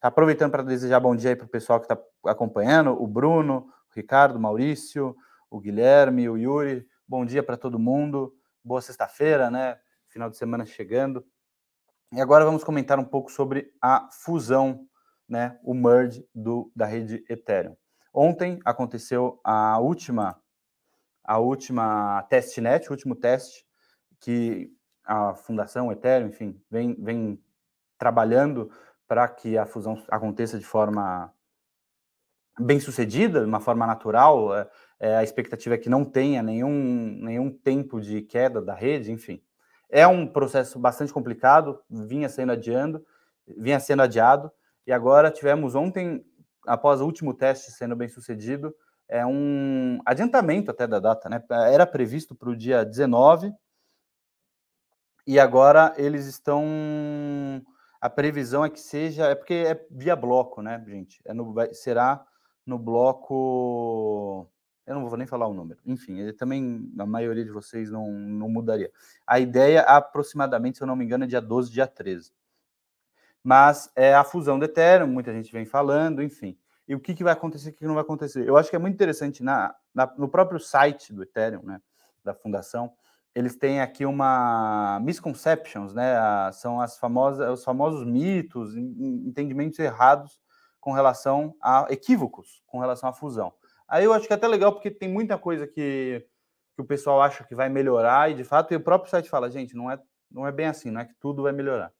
Aproveitando 0.02 0.52
para 0.52 0.64
desejar 0.64 1.00
bom 1.00 1.16
dia 1.16 1.36
para 1.36 1.46
o 1.46 1.50
pessoal 1.50 1.80
que 1.80 1.86
está 1.86 2.02
acompanhando, 2.26 2.92
o 2.92 3.08
Bruno, 3.08 3.68
o 3.90 3.96
Ricardo, 3.96 4.38
o 4.38 4.42
Maurício, 4.42 5.16
o 5.50 5.60
Guilherme, 5.60 6.28
o 6.28 6.38
Yuri, 6.38 6.88
bom 7.08 7.26
dia 7.26 7.44
para 7.44 7.58
todo 7.58 7.78
mundo, 7.78 8.34
boa 8.64 8.82
sexta-feira, 8.82 9.52
né? 9.52 9.78
Final 10.10 10.30
de 10.30 10.38
semana 10.38 10.66
chegando. 10.66 11.26
E 12.12 12.20
agora 12.20 12.44
vamos 12.44 12.64
comentar 12.64 13.00
um 13.00 13.06
pouco 13.06 13.32
sobre 13.32 13.72
a 13.82 14.10
fusão 14.12 14.88
né, 15.32 15.58
o 15.64 15.74
merge 15.74 16.28
do, 16.36 16.70
da 16.76 16.86
rede 16.86 17.24
Ethereum. 17.30 17.78
Ontem 18.14 18.60
aconteceu 18.66 19.40
a 19.46 19.80
última 19.80 20.38
a 21.24 21.38
última 21.38 22.24
testnet, 22.24 22.90
o 22.90 22.92
último 22.92 23.16
teste 23.16 23.66
que 24.20 24.70
a 25.04 25.34
Fundação 25.34 25.92
Ethereum, 25.92 26.28
enfim, 26.28 26.62
vem, 26.70 26.96
vem 26.96 27.44
trabalhando 27.98 28.72
para 29.08 29.28
que 29.28 29.58
a 29.58 29.66
fusão 29.66 30.02
aconteça 30.10 30.58
de 30.58 30.66
forma 30.66 31.34
bem 32.60 32.80
sucedida, 32.80 33.42
de 33.42 33.46
uma 33.46 33.60
forma 33.60 33.86
natural. 33.86 34.56
É, 34.56 34.70
é, 35.00 35.16
a 35.18 35.24
expectativa 35.24 35.76
é 35.76 35.78
que 35.78 35.90
não 35.90 36.06
tenha 36.06 36.42
nenhum, 36.42 37.18
nenhum 37.22 37.52
tempo 37.52 38.00
de 38.00 38.22
queda 38.22 38.62
da 38.62 38.74
rede, 38.74 39.12
enfim. 39.12 39.42
É 39.90 40.08
um 40.08 40.26
processo 40.26 40.80
bastante 40.80 41.12
complicado, 41.12 41.82
vinha 41.90 42.30
sendo 42.30 42.54
adiando, 42.54 43.06
vinha 43.58 43.80
sendo 43.80 44.04
adiado, 44.04 44.52
e 44.88 44.92
agora 44.92 45.30
tivemos 45.30 45.76
ontem, 45.76 46.26
após 46.66 47.02
o 47.02 47.06
último 47.06 47.34
teste 47.34 47.72
sendo 47.72 47.96
bem 47.96 48.08
sucedido, 48.08 48.74
é 49.10 49.26
um 49.26 50.00
adiantamento 50.06 50.72
até 50.72 50.88
da 50.88 51.00
data, 51.00 51.28
né? 51.28 51.44
Era 51.70 51.86
previsto 51.86 52.34
para 52.34 52.50
o 52.50 52.56
dia 52.56 52.86
19, 52.86 53.54
e 55.26 55.40
agora 55.40 55.94
eles 55.98 56.26
estão. 56.26 56.64
A 58.00 58.10
previsão 58.10 58.66
é 58.66 58.70
que 58.70 58.80
seja. 58.80 59.26
É 59.28 59.36
porque 59.36 59.54
é 59.54 59.86
via 59.92 60.16
bloco, 60.16 60.62
né, 60.62 60.84
gente? 60.88 61.22
É 61.26 61.34
no, 61.34 61.54
será 61.74 62.26
no 62.66 62.78
bloco. 62.80 64.48
Eu 64.86 64.96
não 64.96 65.08
vou 65.08 65.18
nem 65.18 65.28
falar 65.28 65.48
o 65.48 65.54
número. 65.54 65.80
Enfim, 65.86 66.20
ele 66.20 66.34
também, 66.34 66.92
a 66.98 67.06
maioria 67.06 67.46
de 67.46 67.52
vocês 67.52 67.92
não, 67.92 68.12
não 68.12 68.50
mudaria. 68.50 68.92
A 69.26 69.40
ideia, 69.40 69.82
aproximadamente, 69.82 70.78
se 70.78 70.84
eu 70.84 70.88
não 70.88 70.96
me 70.96 71.06
engano, 71.06 71.24
é 71.24 71.28
dia 71.28 71.40
12, 71.40 71.72
dia 71.72 71.88
13 71.88 72.34
mas 73.44 73.92
é 73.96 74.14
a 74.14 74.24
fusão 74.24 74.60
do 74.60 74.66
Ethereum, 74.66 75.08
muita 75.08 75.34
gente 75.34 75.52
vem 75.52 75.66
falando, 75.66 76.22
enfim. 76.22 76.58
E 76.88 76.96
o 76.96 77.00
que, 77.00 77.14
que 77.14 77.24
vai 77.24 77.34
acontecer, 77.34 77.70
o 77.70 77.74
que 77.74 77.86
não 77.86 77.96
vai 77.96 78.04
acontecer? 78.04 78.48
Eu 78.48 78.58
acho 78.58 78.70
que 78.70 78.76
é 78.76 78.80
muito 78.80 78.94
interessante 78.94 79.42
na, 79.44 79.74
na, 79.94 80.12
no 80.18 80.28
próprio 80.28 80.60
site 80.60 81.14
do 81.14 81.24
Ethereum, 81.24 81.64
né, 81.64 81.82
da 82.24 82.34
fundação, 82.34 82.92
eles 83.34 83.56
têm 83.56 83.80
aqui 83.80 84.06
uma 84.06 85.00
misconceptions, 85.02 85.94
né? 85.94 86.16
São 86.54 86.82
as 86.82 86.98
famosas, 86.98 87.50
os 87.50 87.64
famosos 87.64 88.06
mitos, 88.06 88.76
entendimentos 88.76 89.80
errados 89.80 90.40
com 90.80 90.92
relação 90.92 91.56
a 91.62 91.88
equívocos 91.90 92.62
com 92.66 92.80
relação 92.80 93.10
à 93.10 93.14
fusão. 93.14 93.54
Aí 93.88 94.04
eu 94.04 94.14
acho 94.14 94.28
que 94.28 94.34
é 94.34 94.36
até 94.36 94.48
legal 94.48 94.74
porque 94.74 94.90
tem 94.90 95.10
muita 95.10 95.38
coisa 95.38 95.68
que, 95.68 96.26
que 96.76 96.82
o 96.82 96.86
pessoal 96.86 97.22
acha 97.22 97.44
que 97.44 97.56
vai 97.56 97.70
melhorar 97.70 98.32
e 98.32 98.34
de 98.34 98.44
fato 98.44 98.74
e 98.74 98.78
o 98.78 98.82
próprio 98.82 99.10
site 99.10 99.30
fala, 99.30 99.50
gente, 99.50 99.76
não 99.76 99.90
é 99.90 100.00
não 100.32 100.48
é 100.48 100.52
bem 100.52 100.68
assim, 100.68 100.90
não 100.90 101.02
é 101.02 101.06
que 101.06 101.14
tudo 101.20 101.44
vai 101.44 101.52
melhorar. 101.52 101.92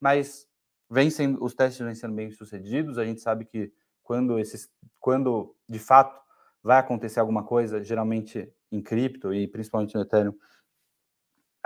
Mas 0.00 0.46
vem 0.90 1.08
sendo, 1.08 1.42
os 1.42 1.54
testes 1.54 1.84
vêm 1.84 1.94
sendo 1.94 2.14
bem 2.14 2.30
sucedidos. 2.30 2.98
A 2.98 3.04
gente 3.04 3.20
sabe 3.20 3.44
que 3.44 3.72
quando 4.02 4.38
esses, 4.38 4.68
quando 5.00 5.54
de 5.68 5.78
fato 5.78 6.20
vai 6.62 6.78
acontecer 6.78 7.20
alguma 7.20 7.44
coisa, 7.44 7.82
geralmente 7.82 8.52
em 8.72 8.82
cripto 8.82 9.32
e 9.32 9.46
principalmente 9.46 9.94
no 9.94 10.02
Ethereum, 10.02 10.34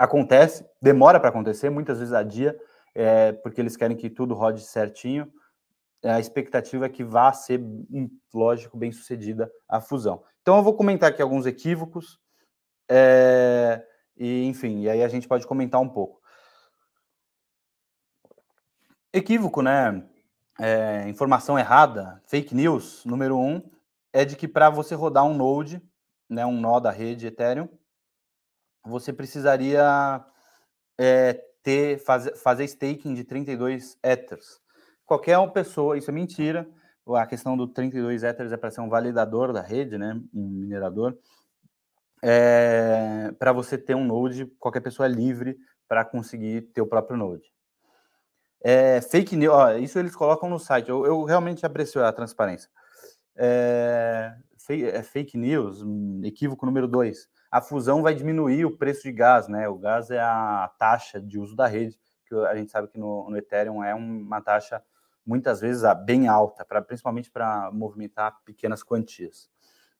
acontece, 0.03 0.65
demora 0.81 1.19
para 1.19 1.29
acontecer, 1.29 1.69
muitas 1.69 1.99
vezes 1.99 2.13
a 2.13 2.23
dia. 2.23 2.57
é, 2.93 3.31
porque 3.31 3.61
eles 3.61 3.77
querem 3.77 3.95
que 3.95 4.09
tudo 4.09 4.33
rode 4.33 4.61
certinho. 4.61 5.31
A 6.03 6.19
expectativa 6.19 6.85
é 6.85 6.89
que 6.89 7.03
vá 7.03 7.31
ser, 7.31 7.61
lógico, 8.33 8.77
bem 8.77 8.91
sucedida 8.91 9.51
a 9.67 9.79
fusão. 9.79 10.23
Então, 10.41 10.57
eu 10.57 10.63
vou 10.63 10.73
comentar 10.75 11.09
aqui 11.09 11.21
alguns 11.21 11.45
equívocos, 11.45 12.19
é, 12.89 13.85
e 14.17 14.45
enfim, 14.45 14.81
e 14.81 14.89
aí 14.89 15.03
a 15.03 15.07
gente 15.07 15.27
pode 15.27 15.45
comentar 15.45 15.79
um 15.79 15.87
pouco. 15.87 16.19
Equívoco, 19.13 19.61
né? 19.61 20.03
É, 20.59 21.07
informação 21.07 21.57
errada, 21.57 22.21
fake 22.25 22.53
news, 22.53 23.03
número 23.05 23.37
um, 23.37 23.61
é 24.11 24.25
de 24.25 24.35
que 24.35 24.47
para 24.47 24.69
você 24.69 24.95
rodar 24.95 25.23
um 25.23 25.33
node, 25.33 25.81
né, 26.29 26.45
um 26.45 26.59
nó 26.59 26.79
da 26.79 26.91
rede 26.91 27.27
Ethereum, 27.27 27.69
você 28.83 29.13
precisaria 29.13 30.23
é, 30.97 31.33
ter 31.63 31.99
fazer, 31.99 32.35
fazer 32.35 32.63
staking 32.65 33.13
de 33.13 33.23
32 33.23 33.97
Ethers. 34.03 34.59
Qualquer 35.05 35.37
uma 35.37 35.51
pessoa, 35.51 35.97
isso 35.97 36.09
é 36.09 36.13
mentira. 36.13 36.67
A 37.07 37.25
questão 37.25 37.57
do 37.57 37.67
32 37.67 38.23
Ethers 38.23 38.51
é 38.51 38.57
para 38.57 38.71
ser 38.71 38.81
um 38.81 38.89
validador 38.89 39.51
da 39.51 39.61
rede, 39.61 39.97
né, 39.97 40.19
um 40.33 40.47
minerador. 40.47 41.17
É, 42.23 43.31
para 43.39 43.51
você 43.51 43.77
ter 43.77 43.95
um 43.95 44.05
node, 44.05 44.45
qualquer 44.59 44.81
pessoa 44.81 45.07
é 45.07 45.09
livre 45.09 45.57
para 45.87 46.05
conseguir 46.05 46.61
ter 46.73 46.81
o 46.81 46.87
próprio 46.87 47.17
node. 47.17 47.51
É, 48.63 49.01
fake 49.01 49.35
news, 49.35 49.53
ó, 49.53 49.73
isso 49.73 49.97
eles 49.97 50.15
colocam 50.15 50.47
no 50.47 50.59
site. 50.59 50.89
Eu, 50.89 51.05
eu 51.05 51.23
realmente 51.23 51.65
aprecio 51.65 52.05
a 52.05 52.13
transparência. 52.13 52.69
É, 53.35 54.35
é 54.69 55.03
fake 55.03 55.35
news, 55.35 55.83
equívoco 56.23 56.65
número 56.65 56.87
dois 56.87 57.27
a 57.51 57.59
fusão 57.59 58.01
vai 58.01 58.15
diminuir 58.15 58.65
o 58.65 58.77
preço 58.77 59.03
de 59.03 59.11
gás, 59.11 59.49
né? 59.49 59.67
O 59.67 59.77
gás 59.77 60.09
é 60.09 60.21
a 60.21 60.71
taxa 60.79 61.19
de 61.19 61.37
uso 61.37 61.53
da 61.53 61.67
rede, 61.67 61.99
que 62.25 62.33
a 62.33 62.55
gente 62.55 62.71
sabe 62.71 62.87
que 62.87 62.97
no, 62.97 63.29
no 63.29 63.37
Ethereum 63.37 63.83
é 63.83 63.93
uma 63.93 64.41
taxa 64.41 64.81
muitas 65.25 65.59
vezes 65.59 65.83
bem 66.05 66.29
alta, 66.29 66.63
pra, 66.63 66.81
principalmente 66.81 67.29
para 67.29 67.69
movimentar 67.71 68.41
pequenas 68.45 68.81
quantias. 68.81 69.49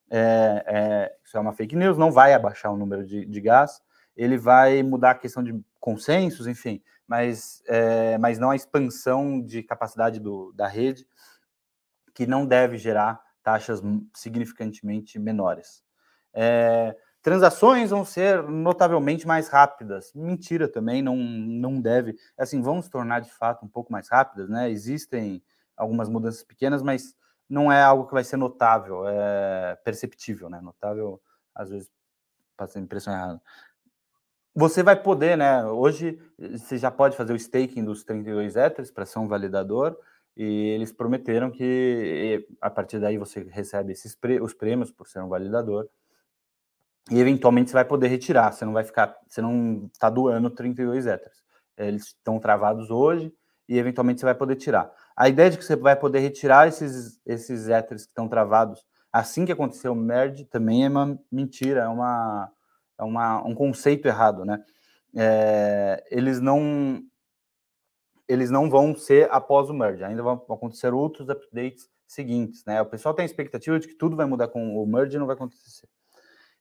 É, 0.10 0.63
é, 0.65 1.17
isso 1.24 1.38
é 1.38 1.39
uma 1.39 1.53
fake 1.53 1.75
news, 1.75 1.98
não 1.98 2.12
vai 2.12 2.34
abaixar 2.34 2.72
o 2.72 2.77
número 2.77 3.05
de, 3.05 3.25
de 3.25 3.41
gás, 3.41 3.81
ele 4.15 4.38
vai 4.38 4.81
mudar 4.81 5.12
a 5.12 5.15
questão 5.15 5.43
de 5.43 5.58
consensos, 5.79 6.48
enfim, 6.48 6.81
mas, 7.08 7.62
é, 7.67 8.17
mas 8.17 8.39
não 8.39 8.51
a 8.51 8.55
expansão 8.55 9.41
de 9.41 9.62
capacidade 9.62 10.20
do, 10.20 10.53
da 10.53 10.67
rede, 10.67 11.05
que 12.13 12.25
não 12.25 12.46
deve 12.46 12.77
gerar 12.77 13.22
taxas 13.43 13.81
significantemente 14.13 15.17
menores. 15.20 15.84
É, 16.34 16.96
Transações 17.22 17.92
vão 17.92 18.04
ser 18.04 18.42
notavelmente 18.44 19.28
mais 19.28 19.48
rápidas. 19.48 20.12
Mentira 20.16 20.68
também, 20.68 21.01
não, 21.04 21.16
não 21.16 21.80
deve. 21.80 22.16
Assim, 22.36 22.62
vão 22.62 22.82
se 22.82 22.90
tornar 22.90 23.20
de 23.20 23.32
fato 23.32 23.63
um 23.63 23.70
pouco 23.70 23.92
mais 23.92 24.10
rápidas, 24.10 24.50
né? 24.50 24.72
Existem 24.72 25.44
algumas 25.78 26.10
mudanças 26.10 26.44
pequenas, 26.44 26.82
mas 26.82 27.16
não 27.48 27.72
é 27.72 27.82
algo 27.84 28.08
que 28.08 28.13
vai 28.13 28.24
ser 28.24 28.38
notável, 28.38 29.08
é 29.08 29.78
perceptível, 29.84 30.50
né? 30.50 30.60
Notável, 30.62 31.22
às 31.54 31.70
vezes, 31.70 31.92
passa 32.58 32.80
a 32.80 32.82
impressão 32.82 33.13
errada. 33.13 33.42
Você 34.56 34.82
vai 34.82 34.96
poder, 34.96 35.38
né? 35.38 35.63
Hoje 35.66 36.20
você 36.40 36.78
já 36.78 36.90
pode 36.90 37.16
fazer 37.16 37.34
o 37.34 37.36
staking 37.36 37.84
dos 37.86 38.04
32 38.04 38.56
Ethers 38.56 38.90
para 38.90 39.06
ser 39.06 39.20
um 39.20 39.28
validador, 39.28 39.98
e 40.36 40.70
eles 40.70 40.92
prometeram 40.92 41.51
que 41.51 42.48
a 42.60 42.70
partir 42.70 43.00
daí 43.00 43.18
você 43.18 43.44
recebe 43.44 43.92
esses 43.92 44.18
os 44.42 44.54
prêmios 44.54 44.92
por 44.92 45.08
ser 45.08 45.22
um 45.22 45.30
validador 45.30 45.88
e 47.10 47.20
eventualmente 47.20 47.70
você 47.70 47.74
vai 47.74 47.86
poder 47.86 48.08
retirar, 48.08 48.51
você 48.51 48.65
não 48.65 48.74
vai 48.74 48.84
ficar, 48.84 49.15
você 49.27 49.41
não 49.41 49.89
está 49.91 50.10
doando 50.10 50.50
32 50.50 51.08
Ethers. 51.08 51.41
Eles 51.77 52.08
estão 52.08 52.39
travados 52.39 52.91
hoje 52.91 53.34
e 53.67 53.77
eventualmente 53.77 54.20
você 54.20 54.25
vai 54.25 54.36
poder 54.36 54.55
tirar. 54.55 54.91
A 55.15 55.27
ideia 55.27 55.50
de 55.50 55.58
que 55.58 55.65
você 55.65 55.75
vai 55.75 55.96
poder 55.96 56.20
retirar 56.20 56.67
esses, 56.67 57.20
esses 57.25 57.67
Ethers 57.67 58.03
que 58.03 58.10
estão 58.10 58.27
travados 58.27 58.86
assim 59.12 59.46
que 59.46 59.51
aconteceu 59.51 59.93
o 59.93 59.96
merge 59.96 60.46
também 60.46 60.86
é 60.86 60.89
uma 60.89 61.20
mentira, 61.31 61.81
é, 61.81 61.88
uma, 61.88 62.51
é 62.98 63.03
uma, 63.03 63.46
um 63.46 63.53
conceito 63.53 64.08
errado, 64.08 64.46
né? 64.46 64.63
É, 65.15 66.05
eles 66.10 66.39
não 66.39 67.03
eles 68.27 68.50
não 68.50 68.70
vão 68.70 68.96
ser 68.96 69.29
após 69.29 69.70
o 69.70 69.74
merge, 69.74 70.05
ainda 70.05 70.24
vão 70.24 70.36
acontecer 70.36 70.93
outros 70.93 71.27
updates 71.29 71.89
seguintes, 72.08 72.63
né? 72.65 72.81
O 72.81 72.86
pessoal 72.86 73.13
tem 73.13 73.24
a 73.24 73.25
expectativa 73.25 73.77
de 73.77 73.89
que 73.89 73.96
tudo 73.96 74.15
vai 74.15 74.25
mudar 74.25 74.48
com 74.48 74.77
o 74.81 74.88
merge 74.88 75.17
e 75.17 75.20
não 75.20 75.25
vai 75.27 75.36
acontecer. 75.36 75.89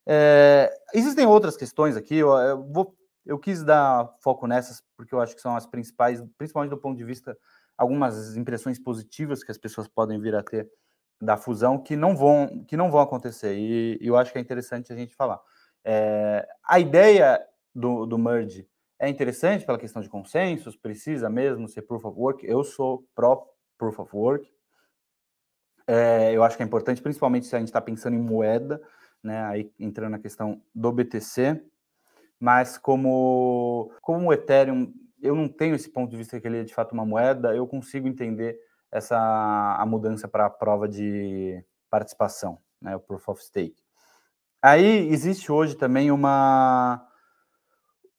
É, 0.07 0.73
existem 0.95 1.27
outras 1.27 1.57
questões 1.57 1.97
aqui, 1.97 2.17
eu, 2.17 2.31
eu, 2.31 2.63
vou, 2.65 2.97
eu 3.25 3.39
quis 3.39 3.63
dar 3.63 4.13
foco 4.23 4.47
nessas, 4.47 4.83
porque 4.97 5.15
eu 5.15 5.21
acho 5.21 5.35
que 5.35 5.41
são 5.41 5.55
as 5.55 5.67
principais, 5.67 6.23
principalmente 6.39 6.71
do 6.71 6.79
ponto 6.79 6.97
de 6.97 7.05
vista, 7.05 7.37
algumas 7.77 8.37
impressões 8.37 8.79
positivas 8.79 9.45
que 9.45 9.51
as 9.51 9.59
pessoas 9.59 9.89
podem 9.89 10.21
vir 10.21 10.35
a 10.35 10.43
ter 10.43 10.69
da 11.21 11.37
fusão 11.37 11.79
que 11.79 11.97
não 11.97 12.17
vão, 12.17 12.65
que 12.67 12.77
não 12.77 12.91
vão 12.91 13.01
acontecer, 13.01 13.55
e, 13.57 13.99
e 14.01 14.07
eu 14.07 14.17
acho 14.17 14.33
que 14.33 14.39
é 14.39 14.41
interessante 14.41 14.93
a 14.93 14.97
gente 14.97 15.15
falar. 15.15 15.41
É, 15.85 16.47
a 16.65 16.81
ideia 16.81 17.41
do, 17.75 18.07
do 18.07 18.19
merge 18.19 18.67
é 18.99 19.09
interessante 19.09 19.65
pela 19.65 19.79
questão 19.79 20.03
de 20.03 20.09
consensos, 20.09 20.77
precisa 20.77 21.29
mesmo 21.31 21.69
ser 21.69 21.83
proof 21.83 22.05
of 22.05 22.19
work, 22.19 22.47
eu 22.47 22.65
sou 22.65 23.07
pró 23.15 23.47
proof 23.79 23.99
of 23.99 24.15
work, 24.15 24.51
é, 25.87 26.33
eu 26.33 26.45
acho 26.45 26.57
que 26.57 26.63
é 26.63 26.67
importante, 26.67 27.03
principalmente 27.03 27.47
se 27.47 27.57
a 27.57 27.59
gente 27.59 27.69
está 27.69 27.81
pensando 27.81 28.15
em 28.15 28.21
moeda, 28.21 28.81
né, 29.23 29.43
aí 29.45 29.71
entrando 29.79 30.13
na 30.13 30.19
questão 30.19 30.63
do 30.75 30.93
BTC, 30.93 31.63
mas 32.39 32.79
como, 32.79 33.93
como 34.01 34.29
o 34.29 34.33
Ethereum, 34.33 34.93
eu 35.23 35.35
não 35.35 35.49
tenho 35.49 35.75
esse 35.75 35.91
ponto 35.91 36.11
de 36.11 36.17
vista 36.17 36.41
que 36.41 36.47
ele 36.47 36.61
é 36.61 36.65
de 36.65 36.75
fato 36.75 36.93
uma 36.93 37.05
moeda, 37.05 37.55
eu 37.55 37.67
consigo 37.67 38.09
entender 38.09 38.59
essa 38.91 39.17
a 39.79 39.87
mudança 39.87 40.27
para 40.27 40.47
a 40.47 40.51
prova 40.51 40.89
de 40.89 41.63
participação, 41.91 42.59
né, 42.81 42.97
o 42.97 43.01
Proof 43.01 43.29
of 43.29 43.45
Stake. 43.45 43.83
Aí 44.63 45.09
existe 45.09 45.51
hoje 45.51 45.75
também 45.77 46.11
uma 46.11 47.07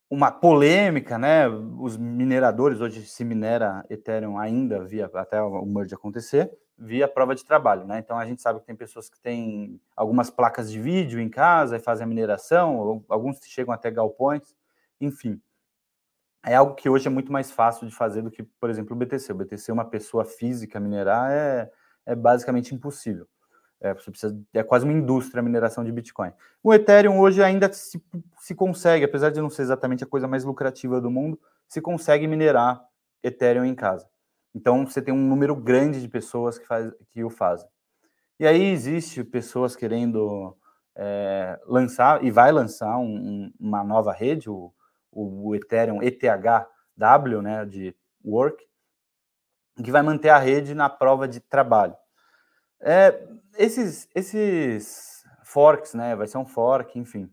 uma 0.10 0.29
polêmica, 0.29 1.17
né? 1.17 1.48
Os 1.48 1.96
mineradores 1.96 2.81
hoje 2.81 3.05
se 3.05 3.24
minera 3.24 3.86
Ethereum 3.89 4.38
ainda 4.38 4.84
via 4.84 5.10
até 5.13 5.41
o 5.41 5.65
merge 5.65 5.96
acontecer, 5.96 6.51
via 6.82 7.08
prova 7.08 7.36
de 7.36 7.46
trabalho, 7.46 7.86
né? 7.86 8.00
Então 8.00 8.18
a 8.18 8.26
gente 8.26 8.42
sabe 8.42 8.60
que 8.60 8.66
tem 8.66 8.76
pessoas 8.76 9.08
que 9.08 9.20
têm 9.20 9.80
algumas 9.96 10.32
placas 10.32 10.72
de 10.72 10.82
vídeo 10.82 11.20
em 11.20 11.30
casa 11.30 11.78
e 11.78 11.80
fazem 11.80 12.04
a 12.04 12.08
mineração, 12.08 13.06
alguns 13.08 13.40
chegam 13.44 13.72
até 13.72 13.92
galpões, 13.92 14.56
enfim. 15.00 15.40
É 16.44 16.56
algo 16.56 16.74
que 16.74 16.90
hoje 16.90 17.06
é 17.06 17.10
muito 17.12 17.32
mais 17.32 17.52
fácil 17.52 17.88
de 17.88 17.94
fazer 17.94 18.24
do 18.24 18.32
que, 18.32 18.42
por 18.42 18.68
exemplo, 18.68 18.96
o 18.96 19.00
BTC. 19.00 19.32
O 19.32 19.36
BTC, 19.36 19.72
uma 19.72 19.86
pessoa 19.86 20.26
física 20.26 20.80
minerar, 20.80 21.32
é, 21.32 21.72
é 22.04 22.16
basicamente 22.16 22.74
impossível. 22.74 23.28
É, 23.80 23.94
você 23.94 24.10
precisa, 24.10 24.40
é 24.52 24.64
quase 24.64 24.84
uma 24.84 24.94
indústria 24.94 25.40
a 25.40 25.44
mineração 25.44 25.84
de 25.84 25.92
Bitcoin. 25.92 26.32
O 26.64 26.74
Ethereum 26.74 27.20
hoje 27.20 27.44
ainda 27.44 27.72
se, 27.72 28.04
se 28.40 28.56
consegue, 28.56 29.06
apesar 29.06 29.30
de 29.30 29.40
não 29.40 29.52
ser 29.52 29.62
exatamente 29.62 30.04
a 30.04 30.08
coisa 30.08 30.28
mais 30.28 30.44
lucrativa 30.44 31.00
do 31.00 31.12
mundo, 31.12 31.40
se 31.68 31.80
consegue 31.80 32.26
minerar 32.28 32.84
Ethereum 33.22 33.66
em 33.66 33.76
casa. 33.76 34.10
Então 34.53 34.86
você 34.86 35.01
tem 35.01 35.13
um 35.13 35.27
número 35.27 35.55
grande 35.55 36.01
de 36.01 36.08
pessoas 36.08 36.58
que, 36.58 36.65
faz, 36.65 36.91
que 37.10 37.24
o 37.24 37.29
fazem. 37.29 37.70
E 38.39 38.46
aí 38.46 38.72
existe 38.72 39.24
pessoas 39.24 39.75
querendo 39.75 40.58
é, 40.96 41.60
lançar 41.65 42.24
e 42.24 42.31
vai 42.31 42.51
lançar 42.51 42.98
um, 42.98 43.15
um, 43.15 43.53
uma 43.60 43.84
nova 43.84 44.12
rede, 44.12 44.50
o, 44.50 44.74
o 45.12 45.55
Ethereum 45.55 46.01
ETHW, 46.01 47.41
né, 47.41 47.65
de 47.65 47.96
Work, 48.24 48.63
que 49.84 49.91
vai 49.91 50.01
manter 50.01 50.29
a 50.29 50.38
rede 50.38 50.74
na 50.74 50.89
prova 50.89 51.27
de 51.27 51.39
trabalho. 51.39 51.96
É, 52.79 53.27
esses, 53.58 54.10
esses 54.15 55.24
forks, 55.43 55.93
né, 55.93 56.15
vai 56.15 56.27
ser 56.27 56.38
um 56.38 56.46
fork, 56.46 56.98
enfim. 56.98 57.29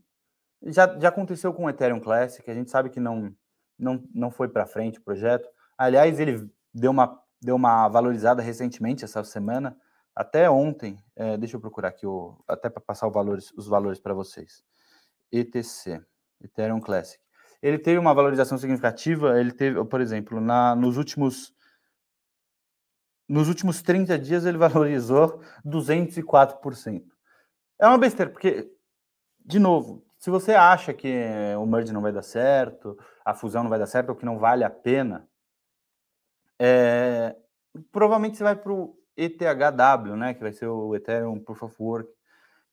Já, 0.63 0.99
já 0.99 1.09
aconteceu 1.09 1.53
com 1.55 1.65
o 1.65 1.71
Ethereum 1.71 2.01
Classic, 2.01 2.49
a 2.51 2.55
gente 2.55 2.71
sabe 2.71 2.91
que 2.91 3.01
não, 3.01 3.35
não, 3.79 4.03
não 4.15 4.31
foi 4.31 4.49
para 4.49 4.67
frente 4.67 4.99
o 4.99 5.03
projeto. 5.03 5.49
Aliás, 5.77 6.19
ele 6.19 6.51
deu 6.73 6.91
uma, 6.91 7.21
deu 7.41 7.57
uma 7.57 7.89
valorizada 7.89 8.43
recentemente 8.43 9.05
essa 9.05 9.23
semana, 9.25 9.77
até 10.15 10.51
ontem, 10.51 10.99
é, 11.15 11.37
deixa 11.37 11.57
eu 11.57 11.61
procurar 11.61 11.89
aqui, 11.89 12.07
o, 12.07 12.37
até 12.49 12.69
para 12.69 12.81
passar 12.81 13.09
valores, 13.09 13.53
os 13.57 13.69
valores 13.69 14.01
para 14.01 14.15
vocês. 14.15 14.65
ETC, 15.31 16.03
Ethereum 16.43 16.81
Classic. 16.81 17.23
Ele 17.63 17.79
teve 17.79 17.99
uma 17.99 18.15
valorização 18.15 18.59
significativa, 18.59 19.39
ele 19.39 19.53
teve, 19.53 19.85
por 19.85 20.01
exemplo, 20.01 20.41
na, 20.41 20.75
nos 20.75 20.97
últimos 20.97 21.55
nos 23.29 23.47
últimos 23.47 23.83
30 23.83 24.19
dias 24.19 24.47
ele 24.47 24.57
valorizou 24.59 25.41
204%. 25.65 27.05
É 27.79 27.87
uma 27.87 27.99
besteira, 27.99 28.31
porque, 28.31 28.73
de 29.45 29.59
novo, 29.59 30.05
se 30.19 30.31
você 30.31 30.53
acha 30.53 30.93
que 30.93 31.15
o 31.57 31.67
merge 31.67 31.93
não 31.93 32.01
vai 32.01 32.11
dar 32.11 32.23
certo, 32.23 32.99
a 33.25 33.35
fusão 33.35 33.63
não 33.63 33.71
vai 33.71 33.79
dar 33.79 33.87
certo, 33.87 34.09
ou 34.09 34.17
que 34.17 34.25
não 34.25 34.39
vale 34.39 34.65
a 34.65 34.71
pena, 34.71 35.28
é, 36.59 37.37
provavelmente 37.93 38.37
você 38.37 38.45
vai 38.45 38.57
para 38.57 38.73
o 38.73 38.97
ETHW, 39.17 40.17
né, 40.17 40.35
que 40.35 40.41
vai 40.41 40.53
ser 40.53 40.67
o 40.67 40.95
Ethereum 40.95 41.39
Proof 41.39 41.63
of 41.63 41.77
Work. 41.81 42.11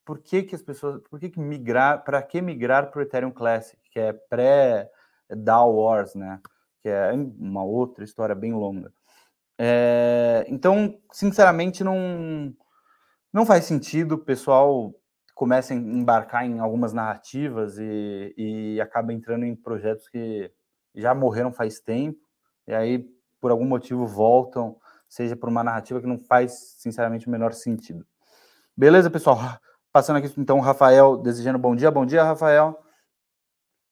Por 0.04 0.20
que, 0.20 0.42
que 0.42 0.54
as 0.54 0.62
pessoas, 0.62 1.00
por 1.10 1.18
que, 1.18 1.30
que 1.30 1.40
migrar, 1.40 2.04
para 2.04 2.22
que 2.22 2.40
migrar 2.40 2.90
para 2.90 3.00
o 3.00 3.02
Ethereum 3.02 3.32
Classic, 3.32 3.78
que 3.90 3.98
é 3.98 4.12
pré-DAO 4.12 5.74
Wars, 5.74 6.14
né, 6.14 6.40
que 6.82 6.88
é 6.88 7.12
uma 7.12 7.64
outra 7.64 8.04
história 8.04 8.34
bem 8.34 8.52
longa. 8.52 8.92
É, 9.58 10.44
então, 10.48 10.98
sinceramente, 11.12 11.82
não, 11.82 12.54
não 13.32 13.46
faz 13.46 13.64
sentido 13.64 14.12
o 14.12 14.18
pessoal 14.18 14.94
começa 15.34 15.74
a 15.74 15.76
embarcar 15.76 16.46
em 16.46 16.60
algumas 16.60 16.94
narrativas 16.94 17.76
e, 17.78 18.34
e 18.38 18.80
acaba 18.80 19.12
entrando 19.12 19.44
em 19.44 19.54
projetos 19.54 20.08
que 20.08 20.50
já 20.94 21.14
morreram 21.14 21.52
faz 21.52 21.78
tempo, 21.78 22.18
e 22.66 22.74
aí, 22.74 23.06
por 23.46 23.52
algum 23.52 23.64
motivo, 23.64 24.04
voltam, 24.08 24.76
seja 25.08 25.36
por 25.36 25.48
uma 25.48 25.62
narrativa 25.62 26.00
que 26.00 26.06
não 26.08 26.18
faz, 26.18 26.74
sinceramente, 26.78 27.28
o 27.28 27.30
menor 27.30 27.52
sentido. 27.54 28.04
Beleza, 28.76 29.08
pessoal? 29.08 29.38
Passando 29.92 30.16
aqui, 30.16 30.28
então, 30.36 30.58
o 30.58 30.60
Rafael 30.60 31.16
desejando 31.16 31.56
bom 31.56 31.76
dia. 31.76 31.88
Bom 31.88 32.04
dia, 32.04 32.24
Rafael. 32.24 32.76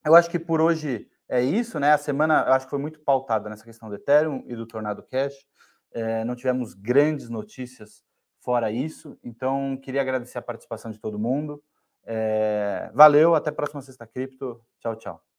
Eu 0.05 0.17
acho 0.17 0.29
que 0.29 0.41
por 0.41 0.61
hoje 0.61 1.09
é 1.29 1.41
isso, 1.41 1.79
né? 1.79 1.93
A 1.93 1.99
semana, 1.99 2.43
eu 2.49 2.53
acho 2.53 2.67
que 2.67 2.71
foi 2.71 2.81
muito 2.81 2.99
pautada 2.99 3.49
nessa 3.49 3.63
questão 3.63 3.89
do 3.89 3.95
Ethereum 3.95 4.43
e 4.45 4.57
do 4.57 4.67
Tornado 4.67 5.05
Cash. 5.05 5.47
É, 5.93 6.25
não 6.25 6.35
tivemos 6.35 6.75
grandes 6.75 7.29
notícias 7.31 8.03
fora 8.41 8.73
isso, 8.73 9.17
então 9.23 9.77
queria 9.81 10.01
agradecer 10.01 10.37
a 10.37 10.43
participação 10.43 10.91
de 10.91 10.99
todo 10.99 11.17
mundo. 11.17 11.63
É, 12.03 12.91
valeu, 12.93 13.37
até 13.37 13.51
a 13.51 13.53
próxima 13.53 13.81
Sexta 13.83 14.05
Cripto. 14.05 14.61
Tchau, 14.81 14.97
tchau. 14.97 15.34